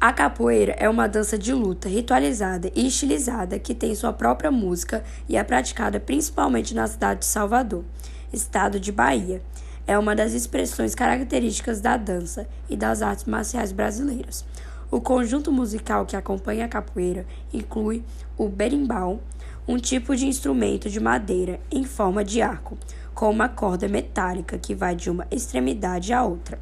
A 0.00 0.12
capoeira 0.12 0.76
é 0.78 0.88
uma 0.88 1.08
dança 1.08 1.36
de 1.36 1.52
luta 1.52 1.88
ritualizada 1.88 2.70
e 2.72 2.86
estilizada 2.86 3.58
que 3.58 3.74
tem 3.74 3.96
sua 3.96 4.12
própria 4.12 4.50
música 4.50 5.02
e 5.28 5.36
é 5.36 5.42
praticada 5.42 5.98
principalmente 5.98 6.72
na 6.72 6.86
cidade 6.86 7.20
de 7.20 7.26
Salvador, 7.26 7.84
estado 8.32 8.78
de 8.78 8.92
Bahia. 8.92 9.42
É 9.84 9.98
uma 9.98 10.14
das 10.14 10.32
expressões 10.32 10.94
características 10.94 11.80
da 11.80 11.96
dança 11.96 12.46
e 12.68 12.76
das 12.76 13.02
artes 13.02 13.24
marciais 13.24 13.72
brasileiras. 13.72 14.44
O 14.88 15.00
conjunto 15.00 15.50
musical 15.50 16.06
que 16.06 16.16
acompanha 16.16 16.66
a 16.66 16.68
capoeira 16.68 17.26
inclui 17.52 18.04
o 18.38 18.48
berimbau, 18.48 19.20
um 19.66 19.76
tipo 19.78 20.14
de 20.16 20.26
instrumento 20.26 20.88
de 20.88 21.00
madeira 21.00 21.60
em 21.70 21.84
forma 21.84 22.24
de 22.24 22.42
arco, 22.42 22.76
com 23.14 23.30
uma 23.30 23.48
corda 23.48 23.88
metálica 23.88 24.58
que 24.58 24.74
vai 24.74 24.94
de 24.94 25.10
uma 25.10 25.26
extremidade 25.30 26.12
à 26.12 26.24
outra. 26.24 26.60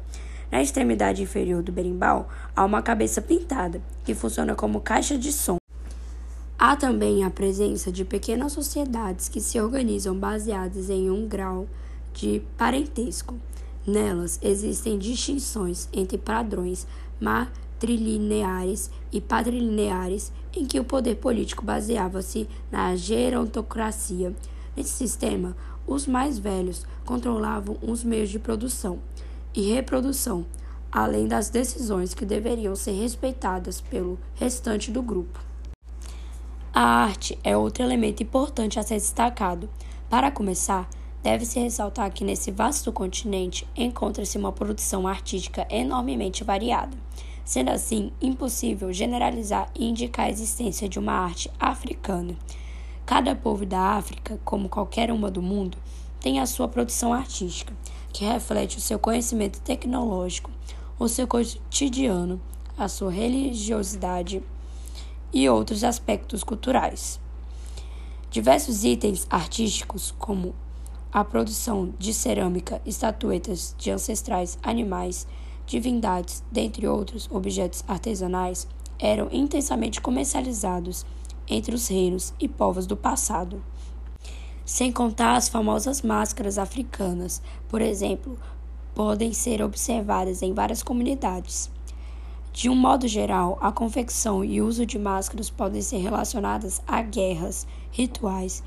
Na 0.51 0.61
extremidade 0.61 1.21
inferior 1.21 1.61
do 1.61 1.71
berimbau 1.71 2.27
há 2.55 2.65
uma 2.65 2.81
cabeça 2.81 3.21
pintada, 3.21 3.81
que 4.03 4.15
funciona 4.15 4.55
como 4.55 4.81
caixa 4.81 5.17
de 5.17 5.31
som. 5.31 5.57
Há 6.57 6.75
também 6.75 7.23
a 7.23 7.29
presença 7.29 7.91
de 7.91 8.03
pequenas 8.03 8.51
sociedades 8.51 9.29
que 9.29 9.39
se 9.39 9.59
organizam 9.61 10.13
baseadas 10.15 10.89
em 10.89 11.09
um 11.09 11.27
grau 11.27 11.67
de 12.13 12.41
parentesco. 12.57 13.37
Nelas 13.87 14.39
existem 14.41 14.97
distinções 14.97 15.87
entre 15.93 16.17
padrões 16.17 16.85
matrilineares 17.19 18.91
e 19.11 19.21
patrilineares, 19.21 20.31
em 20.55 20.65
que 20.65 20.79
o 20.79 20.83
poder 20.83 21.15
político 21.15 21.63
baseava-se 21.63 22.47
na 22.71 22.95
gerontocracia. 22.95 24.33
Nesse 24.75 24.91
sistema, 24.91 25.55
os 25.85 26.05
mais 26.05 26.37
velhos 26.37 26.85
controlavam 27.05 27.77
os 27.81 28.03
meios 28.03 28.29
de 28.29 28.39
produção 28.39 28.99
e 29.53 29.73
reprodução, 29.73 30.45
além 30.91 31.27
das 31.27 31.49
decisões 31.49 32.13
que 32.13 32.25
deveriam 32.25 32.75
ser 32.75 32.91
respeitadas 32.91 33.81
pelo 33.81 34.19
restante 34.35 34.91
do 34.91 35.01
grupo. 35.01 35.39
A 36.73 36.81
arte 36.81 37.37
é 37.43 37.57
outro 37.57 37.83
elemento 37.83 38.21
importante 38.21 38.79
a 38.79 38.83
ser 38.83 38.95
destacado. 38.95 39.67
Para 40.09 40.31
começar, 40.31 40.87
deve-se 41.21 41.59
ressaltar 41.59 42.11
que 42.11 42.23
nesse 42.23 42.51
vasto 42.51 42.91
continente 42.91 43.67
encontra-se 43.75 44.37
uma 44.37 44.51
produção 44.51 45.07
artística 45.07 45.67
enormemente 45.69 46.43
variada. 46.43 46.95
Sendo 47.43 47.69
assim, 47.69 48.11
impossível 48.21 48.93
generalizar 48.93 49.69
e 49.75 49.87
indicar 49.87 50.27
a 50.27 50.29
existência 50.29 50.87
de 50.87 50.99
uma 50.99 51.13
arte 51.13 51.49
africana. 51.59 52.35
Cada 53.05 53.35
povo 53.35 53.65
da 53.65 53.79
África, 53.79 54.39
como 54.45 54.69
qualquer 54.69 55.11
uma 55.11 55.31
do 55.31 55.41
mundo, 55.41 55.77
tem 56.19 56.39
a 56.39 56.45
sua 56.45 56.67
produção 56.67 57.13
artística, 57.13 57.73
que 58.13 58.25
reflete 58.25 58.77
o 58.77 58.81
seu 58.81 58.99
conhecimento 58.99 59.59
tecnológico, 59.61 60.51
o 60.99 61.07
seu 61.07 61.27
cotidiano, 61.27 62.39
a 62.77 62.87
sua 62.87 63.11
religiosidade 63.11 64.43
e 65.33 65.49
outros 65.49 65.83
aspectos 65.83 66.43
culturais. 66.43 67.19
Diversos 68.29 68.83
itens 68.83 69.25
artísticos, 69.29 70.13
como 70.17 70.53
a 71.11 71.23
produção 71.23 71.93
de 71.97 72.13
cerâmica, 72.13 72.81
estatuetas 72.85 73.73
de 73.77 73.89
ancestrais 73.89 74.59
animais, 74.61 75.25
divindades, 75.69 76.43
dentre 76.51 76.85
outros 76.85 77.29
objetos 77.31 77.83
artesanais, 77.87 78.67
eram 78.99 79.29
intensamente 79.31 80.01
comercializados 80.01 81.05
entre 81.47 81.73
os 81.73 81.87
reinos 81.87 82.33
e 82.39 82.47
povos 82.49 82.85
do 82.85 82.97
passado 82.97 83.63
sem 84.69 84.91
contar 84.91 85.35
as 85.35 85.49
famosas 85.49 86.03
máscaras 86.03 86.59
africanas, 86.59 87.41
por 87.67 87.81
exemplo, 87.81 88.37
podem 88.93 89.33
ser 89.33 89.63
observadas 89.63 90.43
em 90.43 90.53
várias 90.53 90.83
comunidades. 90.83 91.71
De 92.53 92.69
um 92.69 92.75
modo 92.75 93.07
geral, 93.07 93.57
a 93.61 93.71
confecção 93.71 94.45
e 94.45 94.61
uso 94.61 94.85
de 94.85 94.99
máscaras 94.99 95.49
podem 95.49 95.81
ser 95.81 95.97
relacionadas 95.97 96.83
a 96.85 97.01
guerras, 97.01 97.65
rituais 97.91 98.61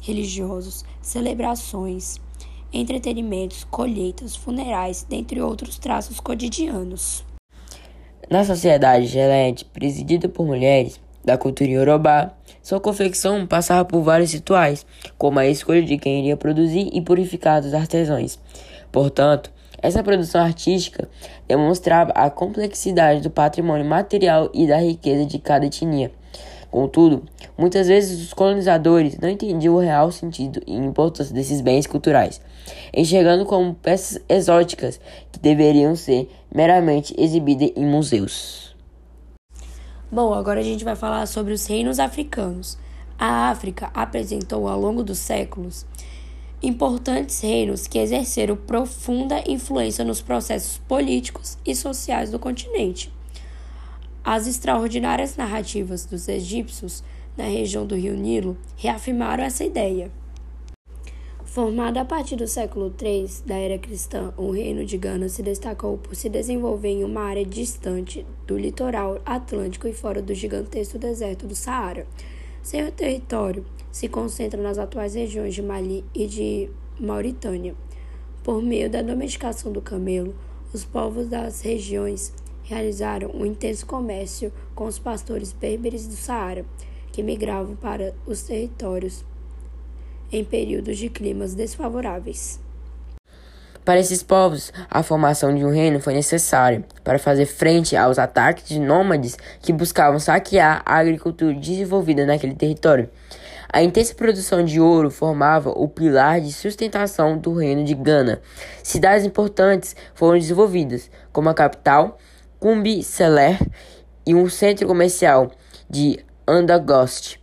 religiosos, 0.00 0.86
celebrações, 1.02 2.18
entretenimentos, 2.72 3.64
colheitas, 3.64 4.34
funerais, 4.34 5.06
dentre 5.08 5.40
outros 5.40 5.78
traços 5.78 6.18
cotidianos. 6.18 7.24
Na 8.30 8.44
sociedade 8.44 9.06
gerente 9.06 9.64
presidida 9.64 10.28
por 10.28 10.46
mulheres, 10.46 10.98
da 11.24 11.36
cultura 11.36 11.70
iorubá, 11.70 12.32
sua 12.62 12.80
confecção 12.80 13.46
passava 13.46 13.84
por 13.84 14.02
vários 14.02 14.32
rituais, 14.32 14.86
como 15.18 15.38
a 15.38 15.46
escolha 15.46 15.82
de 15.82 15.98
quem 15.98 16.20
iria 16.20 16.36
produzir 16.36 16.90
e 16.92 17.00
purificar 17.00 17.62
os 17.62 17.74
artesãos. 17.74 18.38
Portanto, 18.90 19.52
essa 19.82 20.02
produção 20.02 20.40
artística 20.40 21.08
demonstrava 21.46 22.12
a 22.12 22.30
complexidade 22.30 23.20
do 23.20 23.30
patrimônio 23.30 23.84
material 23.84 24.48
e 24.54 24.66
da 24.66 24.78
riqueza 24.78 25.26
de 25.26 25.38
cada 25.38 25.66
etnia. 25.66 26.12
Contudo, 26.70 27.24
muitas 27.58 27.88
vezes 27.88 28.24
os 28.24 28.32
colonizadores 28.32 29.18
não 29.18 29.28
entendiam 29.28 29.74
o 29.74 29.80
real 29.80 30.10
sentido 30.10 30.62
e 30.66 30.74
importância 30.74 31.34
desses 31.34 31.60
bens 31.60 31.86
culturais, 31.86 32.40
enxergando 32.92 33.46
como 33.46 33.74
peças 33.74 34.22
exóticas 34.28 35.00
que 35.30 35.38
deveriam 35.38 35.96
ser 35.96 36.30
meramente 36.54 37.14
exibidas 37.18 37.70
em 37.76 37.84
museus. 37.84 38.76
Bom, 40.10 40.34
agora 40.34 40.60
a 40.60 40.64
gente 40.64 40.84
vai 40.84 40.94
falar 40.94 41.26
sobre 41.26 41.54
os 41.54 41.66
reinos 41.66 41.98
africanos. 41.98 42.76
A 43.18 43.48
África 43.50 43.90
apresentou 43.94 44.68
ao 44.68 44.78
longo 44.78 45.02
dos 45.02 45.18
séculos 45.18 45.86
importantes 46.62 47.40
reinos 47.40 47.86
que 47.86 47.98
exerceram 47.98 48.56
profunda 48.56 49.42
influência 49.50 50.04
nos 50.04 50.20
processos 50.20 50.78
políticos 50.78 51.58
e 51.66 51.74
sociais 51.74 52.30
do 52.30 52.38
continente. 52.38 53.12
As 54.24 54.46
extraordinárias 54.46 55.36
narrativas 55.36 56.04
dos 56.04 56.28
egípcios 56.28 57.02
na 57.36 57.44
região 57.44 57.84
do 57.84 57.96
rio 57.96 58.14
Nilo 58.14 58.56
reafirmaram 58.76 59.42
essa 59.42 59.64
ideia. 59.64 60.10
Formado 61.52 61.98
a 61.98 62.04
partir 62.06 62.36
do 62.36 62.48
século 62.48 62.90
III 62.98 63.26
da 63.44 63.56
era 63.56 63.76
cristã, 63.76 64.32
o 64.38 64.52
reino 64.52 64.86
de 64.86 64.96
Gana 64.96 65.28
se 65.28 65.42
destacou 65.42 65.98
por 65.98 66.14
se 66.16 66.30
desenvolver 66.30 66.88
em 66.88 67.04
uma 67.04 67.20
área 67.20 67.44
distante 67.44 68.24
do 68.46 68.56
litoral 68.56 69.20
atlântico 69.26 69.86
e 69.86 69.92
fora 69.92 70.22
do 70.22 70.32
gigantesco 70.32 70.98
deserto 70.98 71.46
do 71.46 71.54
Saara. 71.54 72.06
Seu 72.62 72.90
território 72.90 73.66
se 73.90 74.08
concentra 74.08 74.62
nas 74.62 74.78
atuais 74.78 75.12
regiões 75.12 75.54
de 75.54 75.60
Mali 75.60 76.02
e 76.14 76.26
de 76.26 76.70
Mauritânia. 76.98 77.74
Por 78.42 78.62
meio 78.62 78.88
da 78.88 79.02
domesticação 79.02 79.70
do 79.70 79.82
camelo, 79.82 80.34
os 80.72 80.86
povos 80.86 81.28
das 81.28 81.60
regiões 81.60 82.32
realizaram 82.62 83.30
um 83.30 83.44
intenso 83.44 83.84
comércio 83.84 84.50
com 84.74 84.86
os 84.86 84.98
pastores 84.98 85.52
berberes 85.52 86.06
do 86.06 86.16
Saara, 86.16 86.64
que 87.12 87.22
migravam 87.22 87.76
para 87.76 88.14
os 88.26 88.42
territórios 88.42 89.22
em 90.32 90.42
períodos 90.42 90.98
de 90.98 91.08
climas 91.08 91.54
desfavoráveis. 91.54 92.58
Para 93.84 93.98
esses 93.98 94.22
povos, 94.22 94.72
a 94.88 95.02
formação 95.02 95.52
de 95.52 95.64
um 95.64 95.70
reino 95.70 95.98
foi 95.98 96.14
necessária 96.14 96.84
para 97.02 97.18
fazer 97.18 97.46
frente 97.46 97.96
aos 97.96 98.16
ataques 98.16 98.68
de 98.68 98.78
nômades 98.78 99.36
que 99.60 99.72
buscavam 99.72 100.20
saquear 100.20 100.82
a 100.86 100.98
agricultura 100.98 101.52
desenvolvida 101.52 102.24
naquele 102.24 102.54
território. 102.54 103.10
A 103.72 103.82
intensa 103.82 104.14
produção 104.14 104.62
de 104.62 104.78
ouro 104.78 105.10
formava 105.10 105.70
o 105.70 105.88
pilar 105.88 106.40
de 106.40 106.52
sustentação 106.52 107.36
do 107.36 107.54
reino 107.54 107.82
de 107.82 107.94
Gana. 107.94 108.40
Cidades 108.84 109.26
importantes 109.26 109.96
foram 110.14 110.38
desenvolvidas, 110.38 111.10
como 111.32 111.48
a 111.48 111.54
capital, 111.54 112.18
Cumbi 112.60 113.02
Seler, 113.02 113.58
e 114.24 114.32
um 114.32 114.48
centro 114.48 114.86
comercial 114.86 115.50
de 115.90 116.24
Andagost. 116.46 117.40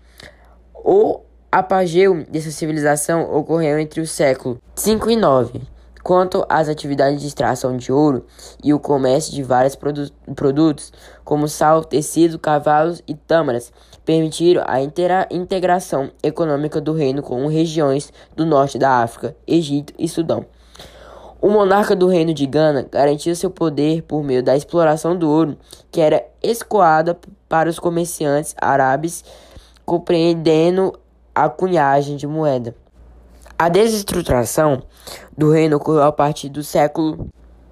O 0.74 1.22
apogeu 1.52 2.24
dessa 2.30 2.52
civilização 2.52 3.34
ocorreu 3.34 3.80
entre 3.80 4.02
o 4.02 4.08
século 4.08 4.60
5 4.76 5.10
e 5.10 5.16
9. 5.16 5.62
Quanto 6.04 6.46
às 6.48 6.70
atividades 6.70 7.22
de 7.22 7.28
extração 7.28 7.76
de 7.76 7.92
ouro 7.92 8.26
e 8.64 8.74
o 8.74 8.80
comércio 8.80 9.34
de 9.34 9.44
vários 9.44 9.76
produ 9.76 10.10
produtos, 10.34 10.94
como 11.26 11.48
sal, 11.48 11.84
tecido, 11.84 12.40
cavalos 12.40 13.04
e 13.06 13.14
tâmaras, 13.14 13.72
permitiram 14.06 14.64
a 14.66 14.82
integração 14.82 16.10
econômica 16.24 16.80
do 16.80 16.94
reino 16.94 17.22
com 17.22 17.46
regiões 17.48 18.14
do 18.36 18.46
norte 18.46 18.80
da 18.80 19.02
África, 19.02 19.36
Egito 19.46 19.94
e 20.00 20.08
Sudão. 20.08 20.46
O 21.42 21.50
monarca 21.50 21.96
do 21.96 22.08
reino 22.08 22.34
de 22.34 22.46
Gana 22.46 22.88
garantia 22.90 23.36
seu 23.36 23.50
poder 23.50 24.02
por 24.04 24.24
meio 24.24 24.42
da 24.42 24.56
exploração 24.56 25.18
do 25.18 25.30
ouro, 25.30 25.58
que 25.92 26.02
era 26.02 26.26
escoada 26.42 27.18
para 27.48 27.70
os 27.70 27.78
comerciantes 27.78 28.56
árabes, 28.60 29.24
compreendendo 29.86 30.94
a 31.44 31.50
cunhagem 31.50 32.18
de 32.18 32.28
moeda. 32.28 32.76
A 33.58 33.70
desestruturação 33.70 34.84
do 35.38 35.52
reino 35.52 35.78
ocorreu 35.78 36.04
a 36.04 36.12
partir 36.12 36.50
do 36.50 36.64
século 36.64 37.30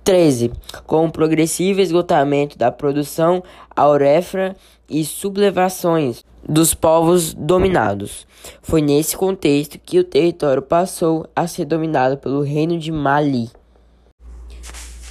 XIII, 0.08 0.54
com 0.86 1.06
o 1.06 1.12
progressivo 1.12 1.82
esgotamento 1.82 2.58
da 2.58 2.72
produção 2.72 3.44
auréfera 3.76 4.56
e 4.90 5.04
sublevações 5.04 6.24
dos 6.48 6.74
povos 6.74 7.34
dominados. 7.34 8.26
Foi 8.62 8.82
nesse 8.82 9.18
contexto 9.18 9.78
que 9.80 10.00
o 10.00 10.04
território 10.04 10.62
passou 10.62 11.28
a 11.36 11.46
ser 11.46 11.66
dominado 11.66 12.18
pelo 12.18 12.42
Reino 12.42 12.80
de 12.80 12.92
Mali. 12.92 13.50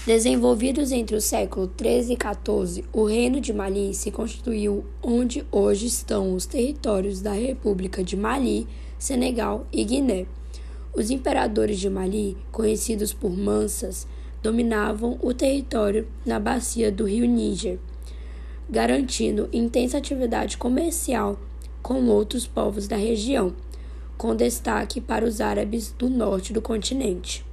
Desenvolvidos 0.06 0.92
entre 0.92 1.16
o 1.16 1.20
século 1.20 1.68
XIII 1.76 2.14
e 2.14 2.16
XIV, 2.16 2.84
o 2.92 3.06
Reino 3.06 3.40
de 3.40 3.52
Mali 3.52 3.92
se 3.92 4.12
constituiu 4.12 4.84
onde 5.02 5.44
hoje 5.50 5.86
estão 5.86 6.32
os 6.32 6.46
territórios 6.46 7.20
da 7.20 7.32
República 7.32 8.04
de 8.04 8.16
Mali, 8.16 8.68
Senegal 9.00 9.66
e 9.72 9.82
Guiné. 9.82 10.24
Os 10.94 11.10
imperadores 11.10 11.80
de 11.80 11.90
Mali, 11.90 12.36
conhecidos 12.52 13.12
por 13.12 13.36
mansas, 13.36 14.06
dominavam 14.40 15.18
o 15.20 15.34
território 15.34 16.06
na 16.24 16.38
bacia 16.38 16.92
do 16.92 17.02
rio 17.04 17.26
Níger, 17.26 17.80
garantindo 18.70 19.48
intensa 19.52 19.98
atividade 19.98 20.56
comercial 20.56 21.36
com 21.82 22.06
outros 22.06 22.46
povos 22.46 22.86
da 22.86 22.96
região, 22.96 23.52
com 24.16 24.36
destaque 24.36 25.00
para 25.00 25.24
os 25.24 25.40
árabes 25.40 25.92
do 25.98 26.08
norte 26.08 26.52
do 26.52 26.62
continente. 26.62 27.45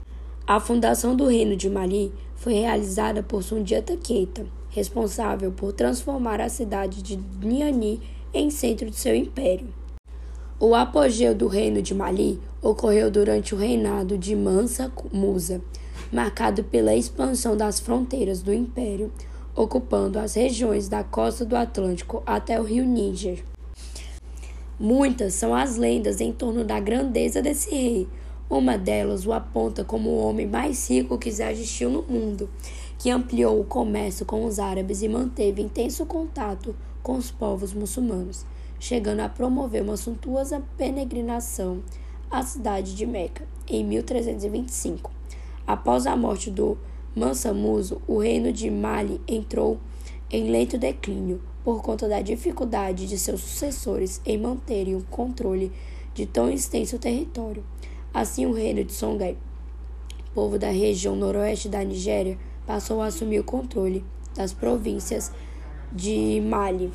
A 0.45 0.60
fundação 0.60 1.15
do 1.15 1.25
Reino 1.25 1.56
de 1.56 1.69
Mali 1.69 2.12
foi 2.36 2.56
realizada 2.56 3.23
por 3.23 3.41
Sundiata 3.41 3.95
Keita, 3.95 4.45
responsável 4.69 5.53
por 5.53 5.71
transformar 5.71 6.41
a 6.41 6.49
cidade 6.49 7.01
de 7.01 7.15
Niani 7.41 8.01
em 8.34 8.49
centro 8.49 8.89
de 8.89 8.97
seu 8.97 9.15
império. 9.15 9.67
O 10.60 10.75
apogeu 10.75 11.34
do 11.34 11.47
Reino 11.47 11.82
de 11.82 11.93
Mali 11.93 12.41
ocorreu 12.62 13.10
durante 13.10 13.56
o 13.56 13.58
reinado 13.58 14.17
de 14.17 14.36
Mansa 14.36 14.91
Musa, 15.13 15.62
marcado 16.12 16.62
pela 16.65 16.93
expansão 16.93 17.56
das 17.56 17.79
fronteiras 17.79 18.41
do 18.41 18.53
império, 18.53 19.13
ocupando 19.56 20.19
as 20.19 20.34
regiões 20.34 20.89
da 20.89 21.06
costa 21.06 21.45
do 21.45 21.56
Atlântico 21.56 22.21
até 22.25 22.60
o 22.60 22.63
rio 22.65 22.86
Níger. 22.86 23.45
Muitas 24.77 25.36
são 25.36 25.56
as 25.56 25.77
lendas 25.77 26.19
em 26.19 26.34
torno 26.34 26.65
da 26.65 26.82
grandeza 26.82 27.41
desse 27.41 27.69
rei. 27.73 28.08
Uma 28.54 28.78
delas 28.78 29.26
o 29.26 29.34
aponta 29.34 29.84
como 29.84 30.12
o 30.12 30.18
homem 30.20 30.46
mais 30.46 30.88
rico 30.88 31.18
que 31.18 31.32
já 31.32 31.52
existiu 31.52 31.89
no 31.89 32.04
mundo, 32.04 32.48
que 33.00 33.10
ampliou 33.10 33.60
o 33.60 33.63
comércio 33.63 34.28
com 34.28 34.46
os 34.46 34.60
árabes 34.60 35.02
e 35.02 35.10
manteve 35.10 35.60
intenso 35.60 36.06
contato 36.06 36.76
com 37.02 37.16
os 37.18 37.32
povos 37.32 37.74
muçulmanos, 37.74 38.46
chegando 38.80 39.22
a 39.22 39.28
promover 39.28 39.82
uma 39.82 39.98
suntuosa 39.98 40.62
peregrinação 40.78 41.82
a 42.30 42.44
cidade 42.44 42.96
de 42.96 43.08
Meca, 43.08 43.44
em 43.68 43.84
1325. 43.84 45.10
Após 45.66 46.06
a 46.06 46.16
morte 46.16 46.52
do 46.52 46.78
Mansa 47.16 47.56
Muso, 47.56 48.04
o 48.06 48.20
reino 48.20 48.54
de 48.54 48.70
Mali 48.70 49.20
entrou 49.28 49.80
em 50.30 50.52
lento 50.52 50.78
declínio 50.78 51.42
por 51.63 51.82
conta 51.82 52.08
da 52.08 52.22
dificuldade 52.22 53.08
de 53.08 53.18
seus 53.18 53.42
sucessores 53.42 54.22
em 54.24 54.38
manterem 54.38 54.96
o 54.96 55.04
controle 55.10 55.72
de 56.13 56.28
tão 56.28 56.52
extenso 56.52 57.00
território. 57.00 57.63
Assim, 58.13 58.45
o 58.45 58.54
reino 58.54 58.84
de 58.84 58.93
Songhai, 58.93 59.36
povo 60.36 60.60
da 60.60 60.69
região 60.69 61.15
noroeste 61.15 61.67
da 61.67 61.84
Nigéria, 61.84 62.38
passou 62.67 63.02
a 63.02 63.08
assumir 63.08 63.39
o 63.39 63.43
controle 63.43 64.06
das 64.36 64.54
províncias 64.54 65.32
de 65.91 66.39
Mali. 66.41 66.91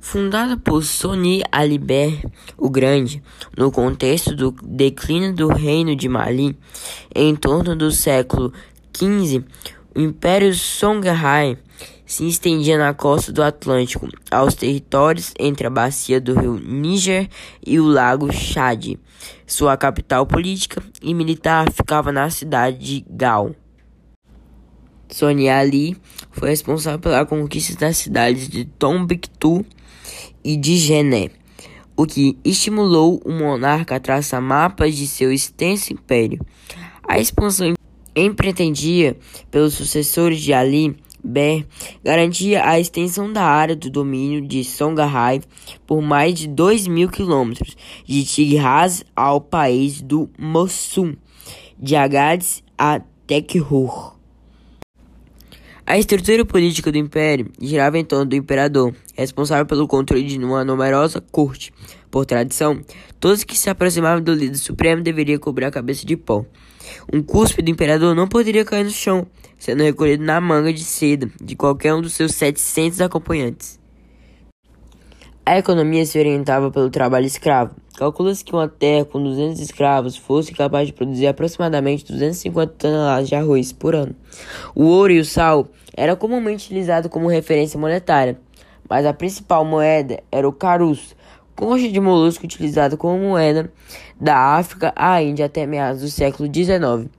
Fundada 0.00 0.56
por 0.56 0.82
Soni 0.82 1.42
Alibert 1.52 2.24
o 2.56 2.70
Grande, 2.70 3.22
no 3.56 3.70
contexto 3.70 4.34
do 4.34 4.50
declínio 4.62 5.34
do 5.34 5.48
Reino 5.48 5.94
de 5.94 6.08
Mali, 6.08 6.58
em 7.14 7.36
torno 7.36 7.76
do 7.76 7.90
século 7.90 8.52
XV, 8.96 9.44
o 9.94 10.00
Império 10.00 10.54
Songhai 10.54 11.58
se 12.10 12.26
estendia 12.26 12.76
na 12.76 12.92
costa 12.92 13.30
do 13.30 13.40
Atlântico, 13.40 14.08
aos 14.32 14.56
territórios 14.56 15.32
entre 15.38 15.68
a 15.68 15.70
bacia 15.70 16.20
do 16.20 16.34
rio 16.34 16.58
Níger 16.58 17.28
e 17.64 17.78
o 17.78 17.86
lago 17.86 18.32
Chad. 18.32 18.98
Sua 19.46 19.76
capital 19.76 20.26
política 20.26 20.82
e 21.00 21.14
militar 21.14 21.70
ficava 21.70 22.10
na 22.10 22.28
cidade 22.28 22.78
de 22.78 23.06
Gao. 23.08 23.54
Sonia 25.08 25.58
Ali 25.58 25.96
foi 26.32 26.48
responsável 26.48 26.98
pela 26.98 27.24
conquista 27.24 27.76
das 27.78 27.98
cidades 27.98 28.48
de 28.48 28.64
Tombouctou 28.64 29.64
e 30.42 30.56
de 30.56 30.78
Gené, 30.78 31.30
o 31.96 32.06
que 32.06 32.36
estimulou 32.44 33.22
o 33.24 33.30
monarca 33.30 33.94
a 33.94 34.00
traçar 34.00 34.42
mapas 34.42 34.96
de 34.96 35.06
seu 35.06 35.32
extenso 35.32 35.92
império. 35.92 36.44
A 37.08 37.20
expansão 37.20 37.74
empreendida 38.16 39.16
pelos 39.48 39.74
sucessores 39.74 40.40
de 40.40 40.52
Ali 40.52 40.96
Ber 41.22 41.66
garantia 42.02 42.66
a 42.66 42.80
extensão 42.80 43.32
da 43.32 43.44
área 43.44 43.76
do 43.76 43.90
domínio 43.90 44.40
de 44.40 44.64
Songhai 44.64 45.40
por 45.86 46.00
mais 46.00 46.34
de 46.38 46.48
2 46.48 46.86
mil 46.86 47.08
quilômetros, 47.08 47.76
de 48.06 48.24
Tigraz 48.24 49.04
ao 49.14 49.40
país 49.40 50.00
do 50.00 50.30
Mossum, 50.38 51.14
de 51.78 51.96
Agadez 51.96 52.62
a 52.78 53.00
Tekhur. 53.26 54.20
A 55.90 55.98
estrutura 55.98 56.44
política 56.44 56.92
do 56.92 56.98
império 56.98 57.50
girava 57.60 57.98
em 57.98 58.04
torno 58.04 58.24
do 58.24 58.36
imperador, 58.36 58.94
responsável 59.12 59.66
pelo 59.66 59.88
controle 59.88 60.22
de 60.22 60.38
uma 60.38 60.64
numerosa 60.64 61.20
corte. 61.20 61.72
Por 62.08 62.24
tradição, 62.24 62.80
todos 63.18 63.42
que 63.42 63.58
se 63.58 63.68
aproximavam 63.68 64.22
do 64.22 64.32
líder 64.32 64.56
supremo 64.56 65.02
deveriam 65.02 65.40
cobrir 65.40 65.64
a 65.64 65.70
cabeça 65.70 66.06
de 66.06 66.16
pó. 66.16 66.44
Um 67.12 67.20
cuspe 67.20 67.60
do 67.60 67.70
imperador 67.70 68.14
não 68.14 68.28
poderia 68.28 68.64
cair 68.64 68.84
no 68.84 68.90
chão, 68.90 69.26
sendo 69.60 69.84
recolhido 69.84 70.24
na 70.24 70.40
manga 70.40 70.72
de 70.72 70.82
seda 70.82 71.30
de 71.40 71.54
qualquer 71.54 71.94
um 71.94 72.00
dos 72.00 72.14
seus 72.14 72.34
700 72.34 73.00
acompanhantes. 73.00 73.78
A 75.46 75.56
economia 75.56 76.04
se 76.04 76.18
orientava 76.18 76.70
pelo 76.72 76.90
trabalho 76.90 77.26
escravo, 77.26 77.76
Calcula-se 78.00 78.42
que 78.42 78.54
uma 78.54 78.66
terra 78.66 79.04
com 79.04 79.22
200 79.22 79.60
escravos 79.60 80.16
fosse 80.16 80.54
capaz 80.54 80.86
de 80.86 80.92
produzir 80.94 81.26
aproximadamente 81.26 82.10
250 82.10 82.72
toneladas 82.78 83.28
de 83.28 83.34
arroz 83.34 83.72
por 83.72 83.94
ano. 83.94 84.16
O 84.74 84.84
ouro 84.84 85.12
e 85.12 85.20
o 85.20 85.24
sal 85.24 85.68
eram 85.94 86.16
comumente 86.16 86.64
utilizados 86.64 87.10
como 87.10 87.28
referência 87.28 87.78
monetária, 87.78 88.40
mas 88.88 89.04
a 89.04 89.12
principal 89.12 89.66
moeda 89.66 90.22
era 90.32 90.48
o 90.48 90.52
caroço, 90.52 91.14
concha 91.54 91.90
de 91.90 92.00
molusco 92.00 92.46
utilizado 92.46 92.96
como 92.96 93.18
moeda 93.18 93.70
da 94.18 94.56
África 94.56 94.94
à 94.96 95.22
Índia 95.22 95.44
até 95.44 95.66
meados 95.66 96.00
do 96.00 96.08
século 96.08 96.48
XIX. 96.50 97.10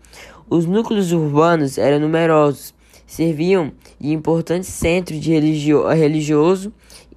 Os 0.52 0.66
núcleos 0.66 1.14
urbanos 1.14 1.78
eram 1.78 2.02
numerosos, 2.02 2.74
serviam 3.08 3.72
de 3.98 4.12
importante 4.12 4.66
centro 4.66 5.18
de 5.18 5.32
religio 5.32 5.88
religioso 5.88 6.74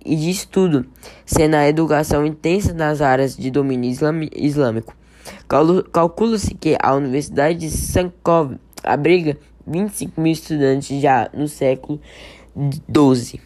e 0.06 0.14
de 0.14 0.30
estudo, 0.30 0.86
sendo 1.26 1.56
a 1.56 1.68
educação 1.68 2.24
intensa 2.24 2.72
nas 2.72 3.00
áreas 3.00 3.36
de 3.36 3.50
domínio 3.50 3.90
islâmico. 4.36 4.94
Calcula-se 5.92 6.54
que 6.54 6.76
a 6.80 6.94
Universidade 6.94 7.58
de 7.58 7.70
Sankov 7.72 8.54
abriga 8.84 9.36
25 9.66 10.20
mil 10.20 10.32
estudantes 10.32 11.02
já 11.02 11.28
no 11.34 11.48
século 11.48 12.00
XII. 12.54 13.40